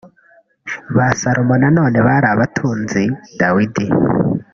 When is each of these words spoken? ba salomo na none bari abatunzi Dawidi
ba 0.95 1.07
salomo 1.21 1.55
na 1.61 1.69
none 1.77 1.97
bari 2.07 2.27
abatunzi 2.33 3.03
Dawidi 3.39 3.87